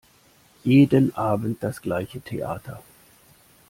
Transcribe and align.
Jeden 0.63 1.15
Abend 1.15 1.61
das 1.61 1.79
gleiche 1.79 2.21
Theater! 2.21 2.81